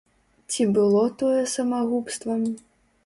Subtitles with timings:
[0.53, 2.41] Ці было тое самагубствам?